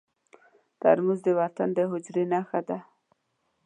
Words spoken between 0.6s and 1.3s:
ترموز د